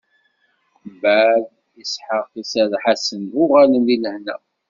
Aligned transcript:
Mbeɛd, 0.93 1.45
Isḥaq 1.81 2.29
iserreḥ-asen, 2.41 3.23
uɣalen 3.41 3.83
di 3.87 3.97
lehna. 4.03 4.35